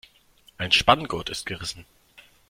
Ein 0.57 0.71
Spanngurt 0.71 1.29
ist 1.29 1.45
gerissen. 1.45 1.85